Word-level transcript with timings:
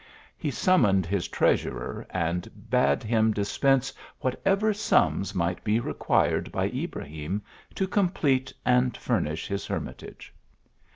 He 0.35 0.49
summoned 0.49 1.05
his 1.05 1.27
treasurer, 1.27 2.07
and 2.09 2.49
bade 2.71 3.03
him 3.03 3.31
dispense 3.33 3.93
whatever 4.19 4.73
sums 4.73 5.35
might 5.35 5.63
be 5.63 5.79
required 5.79 6.51
by 6.51 6.69
Ibrahim 6.69 7.43
to 7.75 7.87
complete 7.87 8.51
and 8.65 8.97
furnish 8.97 9.47
his 9.47 9.67
hermitage. 9.67 10.33